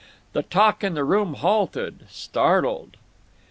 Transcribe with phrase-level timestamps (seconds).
[0.33, 2.97] The talk in the room halted, startled.